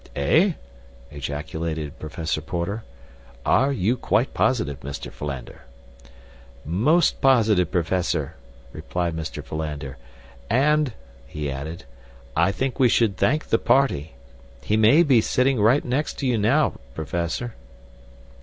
[0.15, 0.53] "Eh?"
[1.11, 2.83] ejaculated Professor Porter.
[3.45, 5.11] "Are you quite positive, Mr.
[5.11, 5.61] Philander?"
[6.65, 8.33] "Most positive, Professor,"
[8.73, 9.43] replied Mr.
[9.43, 9.97] Philander,
[10.49, 10.93] "and,"
[11.27, 11.85] he added,
[12.35, 14.15] "I think we should thank the party.
[14.63, 17.53] He may be sitting right next to you now, Professor."